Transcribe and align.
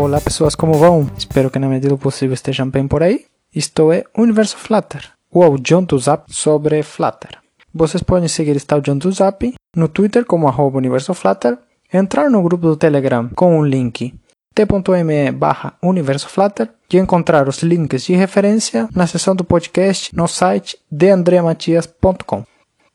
Olá 0.00 0.20
pessoas, 0.20 0.54
como 0.54 0.74
vão? 0.74 1.10
Espero 1.18 1.50
que 1.50 1.58
na 1.58 1.68
medida 1.68 1.88
do 1.88 1.98
possível 1.98 2.32
estejam 2.32 2.70
bem 2.70 2.86
por 2.86 3.02
aí. 3.02 3.26
Isto 3.52 3.90
é 3.90 4.04
Universo 4.16 4.56
Flutter, 4.56 5.10
o 5.28 5.42
audião 5.42 5.82
do 5.82 5.98
Zap 5.98 6.32
sobre 6.32 6.84
Flutter. 6.84 7.36
Vocês 7.74 8.00
podem 8.00 8.28
seguir 8.28 8.54
este 8.54 8.72
audião 8.72 8.96
do 8.96 9.10
Zap 9.10 9.52
no 9.74 9.88
Twitter 9.88 10.24
como 10.24 10.46
arroba 10.46 10.78
Universo 10.78 11.12
Flutter, 11.14 11.58
entrar 11.92 12.30
no 12.30 12.40
grupo 12.44 12.68
do 12.68 12.76
Telegram 12.76 13.28
com 13.34 13.58
o 13.58 13.66
link 13.66 14.14
t.me 14.54 15.32
barra 15.32 15.74
Universo 15.82 16.28
Flutter 16.28 16.70
e 16.92 16.96
encontrar 16.96 17.48
os 17.48 17.64
links 17.64 18.04
de 18.04 18.14
referência 18.14 18.88
na 18.94 19.04
seção 19.04 19.34
do 19.34 19.42
podcast 19.42 20.14
no 20.14 20.28
site 20.28 20.78
deandreamatias.com. 20.88 22.44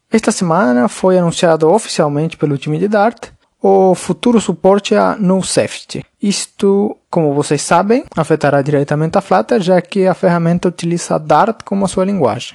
Esta 0.09 0.31
semana 0.31 0.88
foi 0.88 1.17
anunciado 1.17 1.70
oficialmente 1.70 2.38
pelo 2.38 2.57
time 2.57 2.79
de 2.79 2.88
Dart 2.88 3.34
o 3.63 3.95
futuro 3.95 4.41
suporte 4.41 4.93
a 4.93 5.15
NoSafety. 5.15 6.05
Isto, 6.23 6.95
como 7.12 7.34
vocês 7.34 7.62
sabem, 7.62 8.05
afetará 8.16 8.62
diretamente 8.62 9.18
a 9.18 9.22
Flutter, 9.22 9.62
já 9.62 9.82
que 9.82 10.08
a 10.08 10.13
ferramenta 10.13 10.70
utiliza 10.70 11.20
Dart 11.20 11.63
como 11.66 11.86
sua 11.86 12.05
linguagem. 12.05 12.54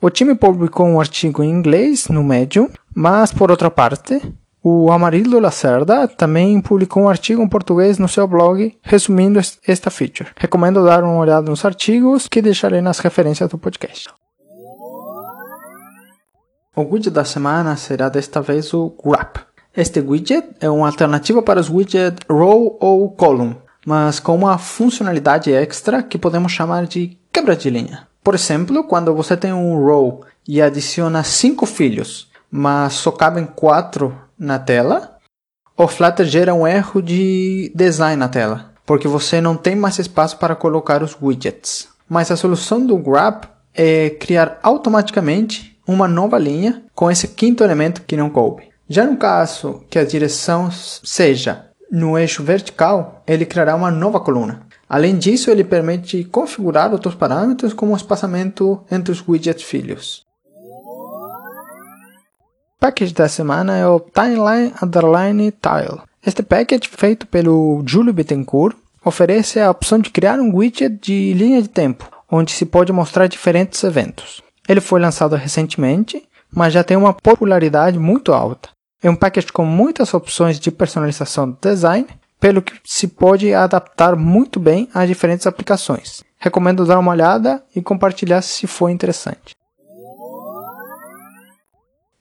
O 0.00 0.08
time 0.08 0.36
publicou 0.36 0.86
um 0.86 1.00
artigo 1.00 1.42
em 1.42 1.50
inglês 1.50 2.06
no 2.06 2.22
Medium, 2.22 2.70
mas 2.94 3.32
por 3.32 3.50
outra 3.50 3.68
parte, 3.68 4.22
o 4.62 4.92
Amarildo 4.92 5.40
Lacerda 5.40 6.06
também 6.06 6.60
publicou 6.60 7.02
um 7.02 7.08
artigo 7.08 7.42
em 7.42 7.48
português 7.48 7.98
no 7.98 8.06
seu 8.06 8.28
blog 8.28 8.78
resumindo 8.80 9.40
esta 9.66 9.90
feature. 9.90 10.30
Recomendo 10.36 10.84
dar 10.84 11.02
uma 11.02 11.16
olhada 11.16 11.50
nos 11.50 11.64
artigos 11.64 12.28
que 12.28 12.40
deixarei 12.40 12.80
nas 12.80 13.00
referências 13.00 13.50
do 13.50 13.58
podcast. 13.58 14.08
O 16.76 16.82
widget 16.82 17.10
da 17.10 17.24
semana 17.24 17.74
será 17.74 18.08
desta 18.08 18.40
vez 18.40 18.72
o 18.72 18.94
Grap. 19.04 19.49
Este 19.76 20.00
widget 20.00 20.48
é 20.60 20.68
uma 20.68 20.88
alternativa 20.88 21.42
para 21.42 21.60
os 21.60 21.70
widgets 21.70 22.26
row 22.28 22.76
ou 22.80 23.08
column, 23.10 23.56
mas 23.86 24.18
com 24.18 24.34
uma 24.34 24.58
funcionalidade 24.58 25.52
extra 25.52 26.02
que 26.02 26.18
podemos 26.18 26.50
chamar 26.50 26.86
de 26.86 27.16
quebra 27.32 27.54
de 27.54 27.70
linha. 27.70 28.08
Por 28.22 28.34
exemplo, 28.34 28.82
quando 28.82 29.14
você 29.14 29.36
tem 29.36 29.52
um 29.52 29.78
row 29.78 30.24
e 30.46 30.60
adiciona 30.60 31.22
cinco 31.22 31.66
filhos, 31.66 32.28
mas 32.50 32.94
só 32.94 33.12
cabem 33.12 33.46
quatro 33.46 34.16
na 34.36 34.58
tela, 34.58 35.16
o 35.76 35.86
Flutter 35.86 36.26
gera 36.26 36.52
um 36.52 36.66
erro 36.66 37.00
de 37.00 37.72
design 37.74 38.16
na 38.16 38.28
tela, 38.28 38.72
porque 38.84 39.06
você 39.06 39.40
não 39.40 39.56
tem 39.56 39.76
mais 39.76 40.00
espaço 40.00 40.36
para 40.36 40.56
colocar 40.56 41.00
os 41.02 41.16
widgets. 41.22 41.88
Mas 42.08 42.30
a 42.32 42.36
solução 42.36 42.84
do 42.84 42.98
Grab 42.98 43.44
é 43.72 44.10
criar 44.10 44.58
automaticamente 44.64 45.78
uma 45.86 46.08
nova 46.08 46.38
linha 46.38 46.82
com 46.92 47.08
esse 47.08 47.28
quinto 47.28 47.62
elemento 47.62 48.02
que 48.02 48.16
não 48.16 48.28
coube. 48.28 48.69
Já 48.92 49.06
no 49.06 49.16
caso 49.16 49.84
que 49.88 50.00
a 50.00 50.04
direção 50.04 50.68
seja 50.68 51.66
no 51.92 52.18
eixo 52.18 52.42
vertical, 52.42 53.22
ele 53.24 53.46
criará 53.46 53.76
uma 53.76 53.88
nova 53.88 54.18
coluna. 54.18 54.66
Além 54.88 55.16
disso, 55.16 55.48
ele 55.48 55.62
permite 55.62 56.24
configurar 56.24 56.90
outros 56.90 57.14
parâmetros 57.14 57.72
como 57.72 57.92
o 57.92 57.96
espaçamento 57.96 58.84
entre 58.90 59.12
os 59.12 59.22
widgets 59.28 59.62
filhos. 59.62 60.24
O 62.74 62.80
package 62.80 63.14
da 63.14 63.28
semana 63.28 63.76
é 63.76 63.86
o 63.86 64.00
Timeline 64.00 64.74
Underline 64.82 65.52
Tile. 65.52 66.00
Este 66.26 66.42
package, 66.42 66.88
feito 66.88 67.28
pelo 67.28 67.84
Júlio 67.86 68.12
Bittencourt, 68.12 68.76
oferece 69.04 69.60
a 69.60 69.70
opção 69.70 70.00
de 70.00 70.10
criar 70.10 70.40
um 70.40 70.52
widget 70.52 70.98
de 71.00 71.32
linha 71.34 71.62
de 71.62 71.68
tempo, 71.68 72.10
onde 72.28 72.50
se 72.50 72.66
pode 72.66 72.92
mostrar 72.92 73.28
diferentes 73.28 73.84
eventos. 73.84 74.42
Ele 74.68 74.80
foi 74.80 75.00
lançado 75.00 75.36
recentemente, 75.36 76.28
mas 76.52 76.72
já 76.72 76.82
tem 76.82 76.96
uma 76.96 77.14
popularidade 77.14 77.96
muito 77.96 78.32
alta. 78.32 78.68
É 79.02 79.08
um 79.08 79.16
package 79.16 79.50
com 79.50 79.64
muitas 79.64 80.12
opções 80.12 80.60
de 80.60 80.70
personalização 80.70 81.50
do 81.50 81.56
design, 81.60 82.06
pelo 82.38 82.60
que 82.60 82.78
se 82.84 83.08
pode 83.08 83.52
adaptar 83.54 84.14
muito 84.14 84.60
bem 84.60 84.88
a 84.92 85.06
diferentes 85.06 85.46
aplicações. 85.46 86.22
Recomendo 86.38 86.84
dar 86.84 86.98
uma 86.98 87.10
olhada 87.10 87.62
e 87.74 87.80
compartilhar 87.80 88.42
se 88.42 88.66
for 88.66 88.90
interessante. 88.90 89.54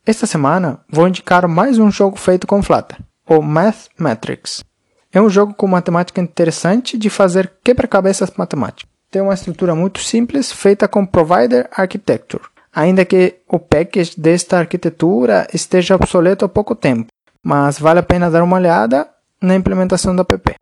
Esta 0.06 0.26
semana 0.26 0.80
vou 0.90 1.08
indicar 1.08 1.48
mais 1.48 1.78
um 1.78 1.92
jogo 1.92 2.18
feito 2.18 2.48
com 2.48 2.64
Flutter, 2.64 2.98
o 3.28 3.42
Math 3.42 3.88
Matrix. 3.98 4.64
É 5.12 5.22
um 5.22 5.30
jogo 5.30 5.54
com 5.54 5.68
matemática 5.68 6.22
interessante 6.22 6.98
de 6.98 7.10
fazer 7.10 7.52
quebra-cabeças 7.64 8.32
matemáticas. 8.38 8.90
Tem 9.12 9.22
uma 9.22 9.34
estrutura 9.34 9.76
muito 9.76 10.00
simples 10.00 10.52
feita 10.52 10.88
com 10.88 11.06
Provider 11.06 11.70
Architecture, 11.72 12.44
ainda 12.74 13.06
que 13.06 13.36
o 13.48 13.60
package 13.60 14.20
desta 14.20 14.58
arquitetura 14.60 15.48
esteja 15.54 15.96
obsoleto 15.96 16.44
há 16.46 16.50
pouco 16.50 16.76
tempo, 16.76 17.08
mas 17.44 17.80
vale 17.80 18.00
a 18.00 18.04
pena 18.04 18.30
dar 18.30 18.44
uma 18.44 18.58
olhada 18.58 19.10
na 19.42 19.56
implementação 19.56 20.16
da 20.16 20.22
app. 20.22 20.56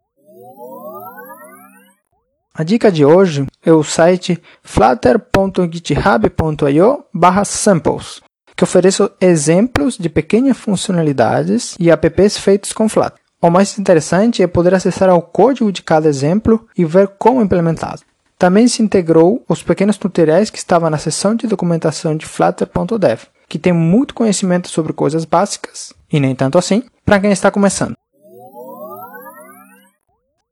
A 2.54 2.64
dica 2.64 2.90
de 2.92 3.04
hoje 3.06 3.46
é 3.64 3.72
o 3.72 3.84
site 3.84 4.42
flutter.github.io 4.64 7.04
samples, 7.46 8.22
que 8.56 8.64
oferece 8.64 9.08
exemplos 9.22 9.96
de 9.96 10.10
pequenas 10.10 10.58
funcionalidades 10.58 11.76
e 11.80 11.92
apps 11.92 12.40
feitos 12.40 12.74
com 12.74 12.90
Flutter. 12.90 13.20
O 13.40 13.52
mais 13.52 13.78
interessante 13.78 14.42
é 14.42 14.48
poder 14.48 14.74
acessar 14.74 15.10
ao 15.10 15.22
código 15.22 15.72
de 15.72 15.84
cada 15.84 16.10
exemplo 16.10 16.68
e 16.76 16.84
ver 16.84 17.10
como 17.20 17.44
implementá-lo. 17.44 18.00
Também 18.38 18.68
se 18.68 18.84
integrou 18.84 19.44
os 19.50 19.64
pequenos 19.64 19.98
tutoriais 19.98 20.52
que 20.52 20.60
estavam 20.60 20.92
na 20.92 21.00
seção 21.00 21.34
de 21.34 21.48
documentação 21.48 22.16
de 22.16 22.28
Flutter.dev, 22.28 23.22
que 23.50 23.58
tem 23.58 23.74
muito 23.74 24.14
conhecimento 24.14 24.70
sobre 24.70 24.94
coisas 24.94 25.26
básicas, 25.26 25.92
e 26.12 26.20
nem 26.20 26.36
tanto 26.36 26.58
assim, 26.58 26.84
para 27.04 27.20
quem 27.20 27.32
está 27.32 27.50
começando. 27.50 27.96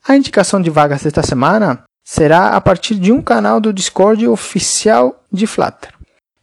A 0.08 0.16
indicação 0.16 0.60
de 0.60 0.70
vagas 0.70 1.04
desta 1.04 1.22
semana 1.22 1.84
será 2.04 2.50
a 2.50 2.62
partir 2.62 2.96
de 2.96 3.12
um 3.12 3.22
canal 3.22 3.60
do 3.60 3.74
Discord 3.74 4.28
oficial 4.28 5.24
de 5.32 5.46
Flutter. 5.46 5.94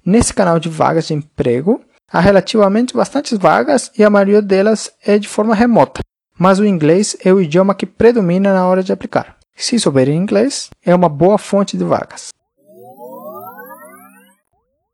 Nesse 0.05 0.33
canal 0.33 0.61
de 0.61 0.69
vagas 0.69 1.09
de 1.09 1.15
emprego, 1.15 1.81
há 2.13 2.21
relativamente 2.21 2.95
bastantes 2.95 3.37
vagas 3.37 3.91
e 3.99 4.05
a 4.05 4.11
maioria 4.11 4.43
delas 4.43 4.93
é 5.05 5.19
de 5.19 5.29
forma 5.29 5.55
remota, 5.55 6.01
mas 6.39 6.61
o 6.61 6.65
inglês 6.65 7.17
é 7.25 7.33
o 7.33 7.41
idioma 7.41 7.75
que 7.75 7.87
predomina 7.87 8.53
na 8.53 8.67
hora 8.67 8.83
de 8.83 8.93
aplicar. 8.93 9.42
Se 9.57 9.79
souber 9.79 10.09
inglês, 10.09 10.71
é 10.85 10.95
uma 10.95 11.09
boa 11.09 11.39
fonte 11.39 11.77
de 11.77 11.85
vagas. 11.85 12.29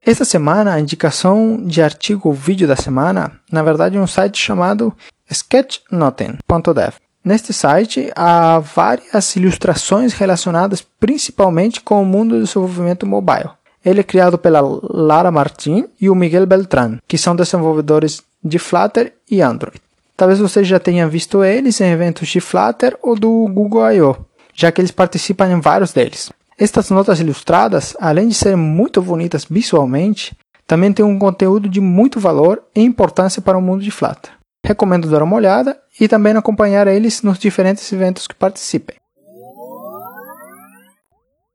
Esta 0.04 0.24
semana, 0.24 0.74
a 0.74 0.80
indicação 0.80 1.62
de 1.62 1.82
artigo 1.82 2.28
ou 2.28 2.34
vídeo 2.34 2.66
da 2.66 2.76
semana, 2.76 3.32
na 3.52 3.62
verdade, 3.62 3.96
é 3.96 4.00
um 4.00 4.06
site 4.06 4.40
chamado 4.40 4.94
sketchnoten.dev. 5.30 6.94
Neste 7.24 7.52
site 7.52 8.10
há 8.16 8.58
várias 8.58 9.36
ilustrações 9.36 10.14
relacionadas 10.14 10.80
principalmente 10.98 11.80
com 11.82 12.00
o 12.00 12.06
mundo 12.06 12.36
do 12.36 12.44
desenvolvimento 12.44 13.04
mobile. 13.04 13.50
Ele 13.84 14.00
é 14.00 14.04
criado 14.04 14.38
pela 14.38 14.60
Lara 14.62 15.30
Martin 15.30 15.88
e 16.00 16.08
o 16.08 16.14
Miguel 16.14 16.46
Beltran, 16.46 16.98
que 17.06 17.18
são 17.18 17.36
desenvolvedores 17.36 18.22
de 18.42 18.58
Flutter 18.58 19.12
e 19.30 19.42
Android. 19.42 19.80
Talvez 20.16 20.40
você 20.40 20.64
já 20.64 20.80
tenha 20.80 21.06
visto 21.06 21.44
eles 21.44 21.80
em 21.80 21.90
eventos 21.90 22.28
de 22.28 22.40
Flutter 22.40 22.96
ou 23.02 23.14
do 23.14 23.46
Google 23.52 23.92
I.O 23.92 24.27
já 24.58 24.72
que 24.72 24.80
eles 24.80 24.90
participam 24.90 25.48
em 25.48 25.60
vários 25.60 25.92
deles. 25.92 26.32
Estas 26.58 26.90
notas 26.90 27.20
ilustradas, 27.20 27.96
além 28.00 28.26
de 28.26 28.34
serem 28.34 28.56
muito 28.56 29.00
bonitas 29.00 29.46
visualmente, 29.48 30.36
também 30.66 30.92
têm 30.92 31.04
um 31.04 31.16
conteúdo 31.16 31.68
de 31.68 31.80
muito 31.80 32.18
valor 32.18 32.60
e 32.74 32.82
importância 32.82 33.40
para 33.40 33.56
o 33.56 33.62
mundo 33.62 33.84
de 33.84 33.92
Flutter. 33.92 34.32
Recomendo 34.66 35.08
dar 35.08 35.22
uma 35.22 35.36
olhada 35.36 35.78
e 36.00 36.08
também 36.08 36.36
acompanhar 36.36 36.88
eles 36.88 37.22
nos 37.22 37.38
diferentes 37.38 37.90
eventos 37.92 38.26
que 38.26 38.34
participem. 38.34 38.96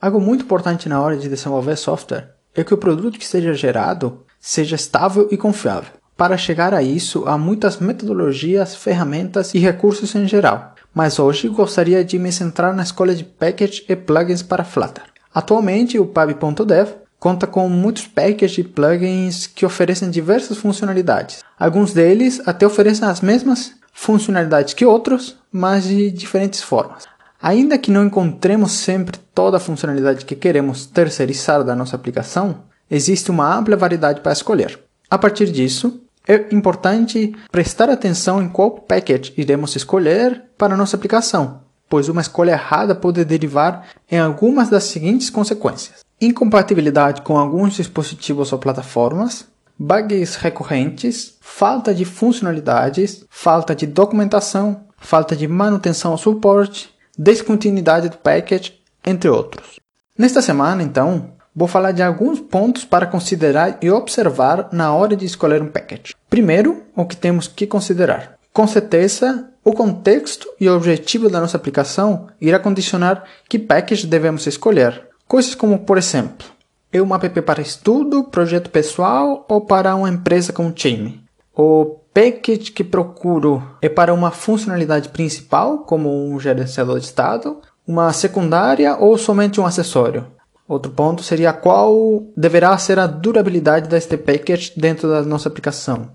Algo 0.01 0.21
muito 0.21 0.45
importante 0.45 0.87
na 0.87 1.01
hora 1.01 1.17
de 1.17 1.27
desenvolver 1.27 1.75
software 1.75 2.29
é 2.55 2.63
que 2.63 2.73
o 2.73 2.77
produto 2.77 3.19
que 3.19 3.27
seja 3.27 3.53
gerado 3.53 4.23
seja 4.39 4.77
estável 4.77 5.27
e 5.29 5.35
confiável. 5.35 5.91
Para 6.15 6.37
chegar 6.37 6.73
a 6.73 6.81
isso, 6.81 7.27
há 7.27 7.37
muitas 7.37 7.79
metodologias, 7.79 8.75
ferramentas 8.75 9.53
e 9.53 9.59
recursos 9.59 10.15
em 10.15 10.25
geral 10.25 10.72
mas 10.93 11.19
hoje 11.19 11.47
gostaria 11.47 12.03
de 12.03 12.19
me 12.19 12.31
centrar 12.31 12.73
na 12.73 12.83
escolha 12.83 13.15
de 13.15 13.23
packages 13.23 13.83
e 13.87 13.95
plugins 13.95 14.43
para 14.43 14.63
Flutter. 14.63 15.03
Atualmente, 15.33 15.97
o 15.97 16.05
pub.dev 16.05 16.89
conta 17.19 17.47
com 17.47 17.67
muitos 17.69 18.05
packages 18.05 18.57
e 18.57 18.63
plugins 18.63 19.47
que 19.47 19.65
oferecem 19.65 20.09
diversas 20.09 20.57
funcionalidades. 20.57 21.43
Alguns 21.57 21.93
deles 21.93 22.41
até 22.45 22.65
oferecem 22.65 23.07
as 23.07 23.21
mesmas 23.21 23.73
funcionalidades 23.93 24.73
que 24.73 24.85
outros, 24.85 25.37
mas 25.51 25.85
de 25.85 26.11
diferentes 26.11 26.61
formas. 26.61 27.05
Ainda 27.41 27.77
que 27.77 27.91
não 27.91 28.05
encontremos 28.05 28.73
sempre 28.73 29.17
toda 29.33 29.57
a 29.57 29.59
funcionalidade 29.59 30.25
que 30.25 30.35
queremos 30.35 30.85
terceirizar 30.85 31.63
da 31.63 31.75
nossa 31.75 31.95
aplicação, 31.95 32.63
existe 32.89 33.31
uma 33.31 33.57
ampla 33.57 33.75
variedade 33.75 34.21
para 34.21 34.31
escolher. 34.31 34.79
A 35.09 35.17
partir 35.17 35.51
disso, 35.51 36.02
é 36.27 36.47
importante 36.51 37.35
prestar 37.51 37.89
atenção 37.89 38.41
em 38.41 38.47
qual 38.47 38.71
package 38.71 39.33
iremos 39.37 39.75
escolher 39.75 40.43
para 40.57 40.77
nossa 40.77 40.95
aplicação, 40.95 41.61
pois 41.89 42.07
uma 42.07 42.21
escolha 42.21 42.51
errada 42.51 42.95
pode 42.95 43.23
derivar 43.25 43.87
em 44.09 44.19
algumas 44.19 44.69
das 44.69 44.85
seguintes 44.85 45.29
consequências: 45.29 45.99
incompatibilidade 46.21 47.21
com 47.21 47.37
alguns 47.37 47.73
dispositivos 47.73 48.53
ou 48.53 48.59
plataformas, 48.59 49.45
bugs 49.77 50.35
recorrentes, 50.35 51.35
falta 51.41 51.93
de 51.93 52.05
funcionalidades, 52.05 53.25
falta 53.29 53.75
de 53.75 53.85
documentação, 53.85 54.85
falta 54.97 55.35
de 55.35 55.47
manutenção 55.47 56.11
ou 56.11 56.17
suporte, 56.17 56.93
descontinuidade 57.17 58.09
do 58.09 58.17
package, 58.17 58.79
entre 59.05 59.29
outros. 59.29 59.79
Nesta 60.17 60.41
semana, 60.41 60.83
então, 60.83 61.32
vou 61.55 61.67
falar 61.67 61.91
de 61.91 62.01
alguns 62.01 62.39
pontos 62.39 62.85
para 62.85 63.05
considerar 63.05 63.77
e 63.81 63.89
observar 63.89 64.69
na 64.71 64.93
hora 64.93 65.15
de 65.15 65.25
escolher 65.25 65.61
um 65.61 65.67
package. 65.67 66.15
Primeiro, 66.29 66.83
o 66.95 67.05
que 67.05 67.15
temos 67.15 67.47
que 67.47 67.67
considerar. 67.67 68.35
Com 68.51 68.67
certeza, 68.67 69.49
o 69.63 69.73
contexto 69.73 70.47
e 70.59 70.69
o 70.69 70.75
objetivo 70.75 71.29
da 71.29 71.39
nossa 71.39 71.57
aplicação 71.57 72.27
irá 72.39 72.59
condicionar 72.59 73.23
que 73.49 73.57
package 73.57 74.05
devemos 74.05 74.45
escolher. 74.45 75.07
Coisas 75.27 75.55
como, 75.55 75.79
por 75.79 75.97
exemplo, 75.97 76.45
é 76.91 77.01
uma 77.01 77.15
app 77.15 77.41
para 77.41 77.61
estudo, 77.61 78.25
projeto 78.25 78.69
pessoal 78.69 79.45
ou 79.49 79.61
para 79.61 79.95
uma 79.95 80.09
empresa 80.09 80.53
com 80.53 80.71
time? 80.71 81.23
O 81.55 81.97
package 82.13 82.71
que 82.71 82.83
procuro 82.83 83.63
é 83.81 83.89
para 83.89 84.13
uma 84.13 84.29
funcionalidade 84.29 85.09
principal, 85.09 85.79
como 85.79 86.31
um 86.31 86.39
gerenciador 86.39 86.99
de 86.99 87.05
estado, 87.05 87.59
uma 87.87 88.13
secundária 88.13 88.95
ou 88.95 89.17
somente 89.17 89.59
um 89.59 89.65
acessório? 89.65 90.27
Outro 90.67 90.91
ponto 90.91 91.23
seria 91.23 91.53
qual 91.53 92.23
deverá 92.35 92.77
ser 92.77 92.97
a 92.99 93.07
durabilidade 93.07 93.89
deste 93.89 94.17
package 94.17 94.73
dentro 94.77 95.09
da 95.09 95.21
nossa 95.23 95.49
aplicação. 95.49 96.11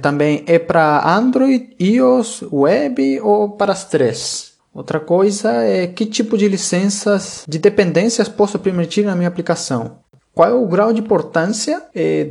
Também 0.00 0.44
é 0.46 0.58
para 0.58 1.16
Android, 1.16 1.76
iOS, 1.80 2.42
web 2.50 3.20
ou 3.20 3.50
para 3.50 3.72
as 3.72 3.84
três. 3.84 4.52
Outra 4.72 4.98
coisa 4.98 5.52
é 5.52 5.86
que 5.86 6.06
tipo 6.06 6.38
de 6.38 6.48
licenças 6.48 7.44
de 7.46 7.58
dependências 7.58 8.28
posso 8.28 8.58
permitir 8.58 9.04
na 9.04 9.14
minha 9.14 9.28
aplicação. 9.28 9.98
Qual 10.32 10.48
é 10.48 10.54
o 10.54 10.66
grau 10.66 10.92
de 10.92 11.00
importância 11.00 11.82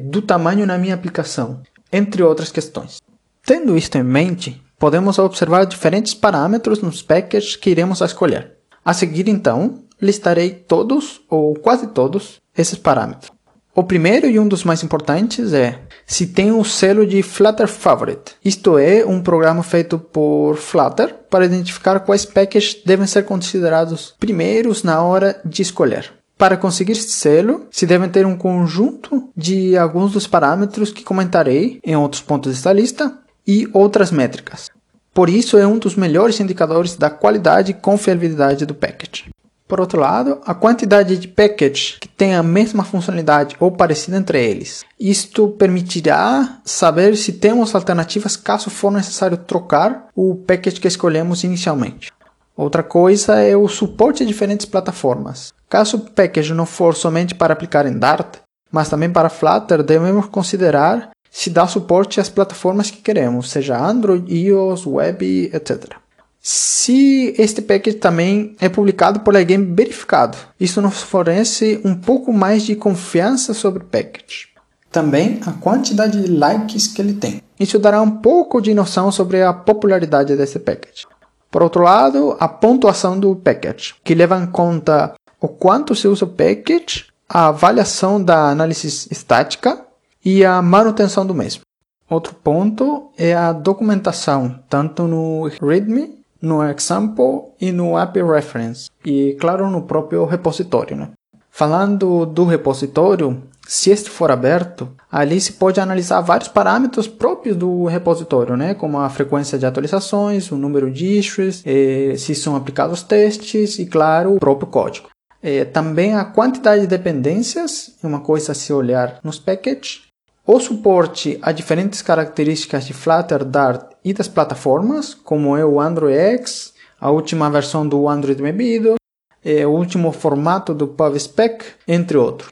do 0.06 0.22
tamanho 0.22 0.66
na 0.66 0.78
minha 0.78 0.96
aplicação, 0.96 1.62
entre 1.92 2.24
outras 2.24 2.52
questões. 2.52 2.98
Tendo 3.46 3.78
isto 3.78 3.98
em 3.98 4.04
mente, 4.04 4.62
podemos 4.80 5.20
observar 5.20 5.66
diferentes 5.66 6.14
parâmetros 6.14 6.82
nos 6.82 7.04
packages 7.04 7.56
que 7.56 7.70
iremos 7.70 8.02
escolher. 8.02 8.54
A 8.84 8.94
seguir, 8.94 9.28
então, 9.28 9.84
listarei 10.02 10.50
todos 10.50 11.22
ou 11.30 11.54
quase 11.56 11.88
todos 11.88 12.42
esses 12.58 12.78
parâmetros. 12.78 13.32
O 13.74 13.84
primeiro 13.84 14.28
e 14.28 14.38
um 14.38 14.48
dos 14.48 14.66
mais 14.66 14.84
importantes 14.84 15.54
é 15.54 15.80
se 16.06 16.28
tem 16.28 16.52
o 16.52 16.62
selo 16.66 17.08
de 17.08 17.24
Flutter 17.24 17.70
Favorite. 17.70 18.36
Isto 18.44 18.78
é, 18.78 19.06
um 19.06 19.22
programa 19.22 19.64
feito 19.64 19.98
por 19.98 20.58
Flutter 20.58 21.16
para 21.30 21.46
identificar 21.46 22.02
quais 22.02 22.26
packages 22.26 22.82
devem 22.86 23.08
ser 23.08 23.24
considerados 23.24 24.14
primeiros 24.20 24.84
na 24.84 25.02
hora 25.02 25.40
de 25.46 25.62
escolher. 25.62 26.12
Para 26.38 26.58
conseguir 26.58 26.94
este 26.94 27.12
selo, 27.12 27.68
se 27.72 27.86
devem 27.86 28.10
ter 28.10 28.26
um 28.26 28.36
conjunto 28.36 29.30
de 29.38 29.78
alguns 29.78 30.12
dos 30.12 30.28
parâmetros 30.28 30.92
que 30.92 31.04
comentarei 31.04 31.80
em 31.82 31.96
outros 31.96 32.22
pontos 32.22 32.52
desta 32.52 32.74
lista 32.74 33.20
e 33.48 33.70
outras 33.72 34.12
métricas. 34.12 34.70
Por 35.14 35.30
isso, 35.30 35.58
é 35.58 35.66
um 35.66 35.78
dos 35.78 35.96
melhores 35.96 36.40
indicadores 36.40 36.96
da 36.96 37.10
qualidade 37.10 37.72
e 37.72 37.76
confiabilidade 37.76 38.66
do 38.66 38.76
package. 38.76 39.31
Por 39.72 39.80
outro 39.80 40.02
lado, 40.02 40.42
a 40.46 40.54
quantidade 40.54 41.16
de 41.16 41.30
packages 41.30 41.96
que 41.98 42.06
têm 42.06 42.36
a 42.36 42.44
mesma 42.44 42.84
funcionalidade 42.84 43.56
ou 43.58 43.72
parecida 43.72 44.18
entre 44.18 44.46
eles. 44.46 44.84
Isto 45.00 45.48
permitirá 45.48 46.60
saber 46.66 47.16
se 47.16 47.32
temos 47.32 47.74
alternativas 47.74 48.36
caso 48.36 48.70
for 48.70 48.92
necessário 48.92 49.38
trocar 49.38 50.10
o 50.14 50.36
package 50.36 50.78
que 50.78 50.90
escolhemos 50.90 51.46
inicialmente. 51.46 52.12
Outra 52.54 52.84
coisa 52.84 53.40
é 53.40 53.56
o 53.56 53.70
suporte 53.70 54.24
a 54.24 54.26
diferentes 54.26 54.66
plataformas. 54.66 55.54
Caso 55.70 55.96
o 55.96 56.02
package 56.02 56.54
não 56.54 56.66
for 56.66 56.94
somente 56.94 57.34
para 57.34 57.54
aplicar 57.54 57.86
em 57.86 57.98
Dart, 57.98 58.40
mas 58.70 58.90
também 58.90 59.10
para 59.10 59.30
Flutter, 59.30 59.84
devemos 59.84 60.26
considerar 60.26 61.12
se 61.30 61.50
dá 61.50 61.66
suporte 61.66 62.20
às 62.20 62.28
plataformas 62.28 62.92
que 62.92 63.02
queremos, 63.02 63.50
seja 63.50 63.82
Android, 63.82 64.36
iOS, 64.36 64.86
Web, 64.86 65.50
etc 65.54 65.96
se 66.42 67.36
este 67.38 67.62
package 67.62 67.98
também 67.98 68.56
é 68.60 68.68
publicado 68.68 69.20
por 69.20 69.38
alguém 69.38 69.74
verificado. 69.76 70.36
Isso 70.60 70.82
nos 70.82 71.02
fornece 71.02 71.80
um 71.86 71.94
pouco 71.94 72.34
mais 72.34 72.64
de 72.64 72.76
confiança 72.76 73.54
sobre 73.54 73.84
o 73.84 73.86
package. 73.86 74.50
Também 74.92 75.40
a 75.46 75.52
quantidade 75.52 76.20
de 76.20 76.32
likes 76.32 76.88
que 76.88 77.02
ele 77.02 77.14
tem. 77.14 77.44
Isso 77.60 77.78
dará 77.78 78.02
um 78.02 78.10
pouco 78.10 78.60
de 78.60 78.74
noção 78.74 79.12
sobre 79.12 79.44
a 79.44 79.54
popularidade 79.54 80.36
desse 80.36 80.58
package. 80.58 81.06
Por 81.52 81.62
outro 81.62 81.84
lado, 81.84 82.36
a 82.40 82.48
pontuação 82.48 83.20
do 83.20 83.36
package, 83.36 83.94
que 84.04 84.16
leva 84.16 84.40
em 84.40 84.48
conta 84.48 85.14
o 85.40 85.48
quanto 85.48 85.94
se 85.94 86.08
usa 86.08 86.26
o 86.26 86.30
package, 86.30 87.06
a 87.30 87.48
avaliação 87.48 88.22
da 88.22 88.50
análise 88.50 89.08
estática 89.12 89.86
e 90.26 90.44
a 90.44 90.62
manutenção 90.62 91.26
do 91.26 91.36
mesmo. 91.36 91.62
Outro 92.10 92.34
ponto 92.34 93.12
é 93.18 93.34
a 93.34 93.54
documentação, 93.54 94.60
tanto 94.68 95.04
no 95.04 95.50
README 95.62 96.21
no 96.42 96.64
example 96.64 97.54
e 97.60 97.72
no 97.72 97.96
API 97.96 98.24
reference 98.24 98.90
e 99.06 99.38
claro 99.40 99.70
no 99.70 99.84
próprio 99.84 100.26
repositório. 100.26 100.98
Né? 100.98 101.12
Falando 101.50 102.26
do 102.26 102.46
repositório, 102.46 103.44
se 103.68 103.92
este 103.92 104.10
for 104.10 104.32
aberto, 104.32 104.90
ali 105.12 105.40
se 105.40 105.54
pode 105.54 105.80
analisar 105.80 106.22
vários 106.22 106.48
parâmetros 106.48 107.08
próprios 107.08 107.56
do 107.56 107.86
repositório, 107.86 108.58
né? 108.58 108.74
como 108.74 109.00
a 109.00 109.10
frequência 109.10 109.58
de 109.58 109.66
atualizações, 109.66 110.52
o 110.52 110.58
número 110.58 110.90
de 110.92 111.20
issues, 111.20 111.62
eh, 111.66 112.16
se 112.18 112.34
são 112.34 112.56
aplicados 112.56 113.04
testes 113.04 113.80
e, 113.80 113.86
claro, 113.86 114.36
o 114.36 114.40
próprio 114.40 114.68
código. 114.68 115.10
Eh, 115.44 115.66
também 115.66 116.16
a 116.16 116.24
quantidade 116.24 116.82
de 116.82 116.88
dependências, 116.88 117.96
é 118.04 118.08
uma 118.08 118.20
coisa 118.20 118.52
a 118.52 118.56
se 118.56 118.72
olhar 118.72 119.20
nos 119.24 119.40
packages, 119.40 120.02
o 120.46 120.60
suporte 120.60 121.38
a 121.42 121.52
diferentes 121.52 122.02
características 122.02 122.86
de 122.86 122.94
Flutter, 122.94 123.46
Dart 123.46 123.92
e 124.04 124.14
das 124.14 124.28
plataformas, 124.28 125.14
como 125.14 125.56
é 125.56 125.64
o 125.64 125.80
Android 125.80 126.18
X, 126.18 126.74
a 127.00 127.10
última 127.10 127.50
versão 127.50 127.88
do 127.88 128.10
Android 128.10 128.42
Mebido, 128.42 128.96
é, 129.44 129.66
o 129.66 129.72
último 129.72 130.12
formato 130.12 130.74
do 130.74 130.88
PubSpec, 130.88 131.66
entre 131.88 132.18
outros. 132.18 132.52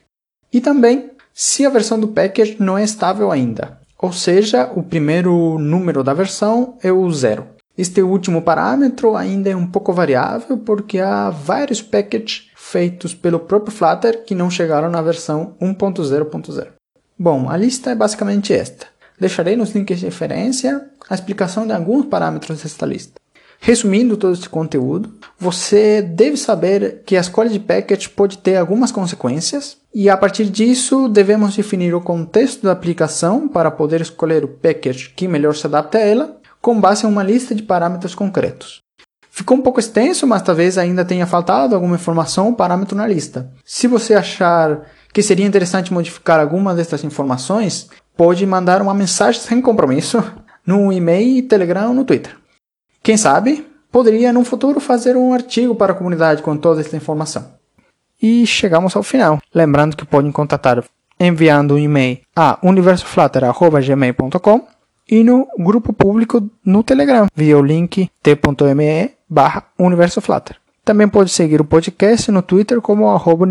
E 0.51 0.61
também 0.61 1.11
se 1.33 1.65
a 1.65 1.69
versão 1.69 1.99
do 1.99 2.07
package 2.07 2.57
não 2.59 2.77
é 2.77 2.83
estável 2.83 3.31
ainda, 3.31 3.79
ou 3.97 4.11
seja, 4.11 4.71
o 4.75 4.83
primeiro 4.83 5.57
número 5.59 6.03
da 6.03 6.13
versão 6.13 6.77
é 6.81 6.91
o 6.91 7.09
zero. 7.11 7.47
Este 7.77 8.01
último 8.01 8.41
parâmetro 8.41 9.15
ainda 9.15 9.49
é 9.49 9.55
um 9.55 9.65
pouco 9.65 9.93
variável 9.93 10.57
porque 10.57 10.99
há 10.99 11.29
vários 11.29 11.81
packages 11.81 12.49
feitos 12.55 13.15
pelo 13.15 13.39
próprio 13.39 13.71
Flutter 13.71 14.25
que 14.25 14.35
não 14.35 14.51
chegaram 14.51 14.89
na 14.89 15.01
versão 15.01 15.55
1.0.0. 15.61 16.78
Bom, 17.21 17.49
a 17.49 17.57
lista 17.57 17.91
é 17.91 17.95
basicamente 17.95 18.53
esta. 18.53 18.87
Deixarei 19.19 19.57
nos 19.57 19.71
links 19.71 19.99
de 19.99 20.05
referência 20.05 20.85
a 21.09 21.13
explicação 21.13 21.67
de 21.67 21.73
alguns 21.73 22.05
parâmetros 22.05 22.63
desta 22.63 22.85
lista. 22.85 23.19
Resumindo 23.59 24.15
todo 24.15 24.33
este 24.33 24.47
conteúdo, 24.47 25.13
você 25.37 26.01
deve 26.01 26.37
saber 26.37 27.01
que 27.05 27.17
a 27.17 27.19
escolha 27.19 27.49
de 27.49 27.59
package 27.59 28.07
pode 28.07 28.37
ter 28.37 28.55
algumas 28.55 28.89
consequências 28.89 29.75
e 29.93 30.09
a 30.09 30.15
partir 30.15 30.45
disso 30.45 31.09
devemos 31.09 31.57
definir 31.57 31.93
o 31.93 31.99
contexto 31.99 32.63
da 32.63 32.71
aplicação 32.71 33.49
para 33.49 33.69
poder 33.69 33.99
escolher 33.99 34.45
o 34.45 34.47
package 34.47 35.09
que 35.09 35.27
melhor 35.27 35.53
se 35.53 35.67
adapta 35.67 35.97
a 35.97 36.01
ela, 36.01 36.37
com 36.61 36.79
base 36.79 37.05
em 37.05 37.09
uma 37.09 37.21
lista 37.21 37.53
de 37.53 37.63
parâmetros 37.63 38.15
concretos. 38.15 38.79
Ficou 39.29 39.57
um 39.57 39.61
pouco 39.61 39.79
extenso, 39.79 40.25
mas 40.25 40.41
talvez 40.41 40.77
ainda 40.77 41.03
tenha 41.03 41.27
faltado 41.27 41.75
alguma 41.75 41.95
informação 41.95 42.47
ou 42.47 42.53
parâmetro 42.53 42.95
na 42.95 43.07
lista. 43.07 43.51
Se 43.65 43.87
você 43.87 44.13
achar 44.13 44.85
que 45.13 45.21
seria 45.21 45.45
interessante 45.45 45.93
modificar 45.93 46.39
alguma 46.39 46.73
dessas 46.73 47.03
informações, 47.03 47.89
pode 48.15 48.45
mandar 48.45 48.81
uma 48.81 48.93
mensagem 48.93 49.41
sem 49.41 49.61
compromisso 49.61 50.23
no 50.65 50.91
e-mail, 50.91 51.47
Telegram 51.47 51.89
ou 51.89 51.93
no 51.93 52.05
Twitter. 52.05 52.35
Quem 53.01 53.17
sabe, 53.17 53.65
poderia 53.91 54.31
no 54.31 54.43
futuro 54.43 54.79
fazer 54.79 55.17
um 55.17 55.33
artigo 55.33 55.73
para 55.73 55.93
a 55.93 55.95
comunidade 55.95 56.43
com 56.43 56.55
toda 56.55 56.81
essa 56.81 56.95
informação. 56.95 57.57
E 58.21 58.45
chegamos 58.45 58.95
ao 58.95 59.03
final. 59.03 59.39
Lembrando 59.53 59.95
que 59.95 60.05
podem 60.05 60.31
contatar 60.31 60.83
enviando 61.19 61.75
um 61.75 61.79
e-mail 61.79 62.19
a 62.35 62.59
universoflutter.gmail.com 62.61 64.67
e 65.09 65.23
no 65.23 65.47
grupo 65.57 65.91
público 65.91 66.47
no 66.63 66.83
Telegram, 66.83 67.27
via 67.35 67.57
o 67.57 67.63
link 67.63 68.09
t.me 68.21 69.11
barra. 69.27 69.65
Também 70.85 71.07
pode 71.07 71.31
seguir 71.31 71.61
o 71.61 71.65
podcast 71.65 72.31
no 72.31 72.41
Twitter 72.41 72.79
como 72.79 73.09
arroba. 73.09 73.45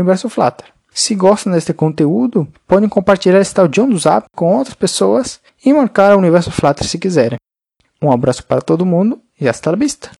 Se 0.90 1.14
gostam 1.14 1.52
deste 1.52 1.72
conteúdo, 1.72 2.48
podem 2.66 2.88
compartilhar 2.88 3.40
esse 3.40 3.58
audio 3.58 3.86
do 3.86 3.98
Zap 3.98 4.26
com 4.34 4.56
outras 4.56 4.74
pessoas 4.74 5.40
e 5.64 5.72
marcar 5.72 6.14
o 6.14 6.18
Universo 6.18 6.50
Flutter 6.50 6.86
se 6.86 6.98
quiserem. 6.98 7.38
Um 8.02 8.10
abraço 8.10 8.44
para 8.44 8.60
todo 8.60 8.86
mundo 8.86 9.20
e 9.40 9.48
hasta 9.48 9.70
la 9.70 9.76
vista! 9.76 10.17